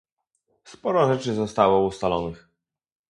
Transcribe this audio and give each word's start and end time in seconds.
Sporo 0.63 1.07
rzeczy 1.07 1.33
zostało 1.33 1.87
ustalonych 1.87 2.47